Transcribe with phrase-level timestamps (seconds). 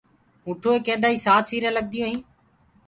[0.45, 2.19] اونٺوئي ڪيندآئين سآت سيرين لگديون هين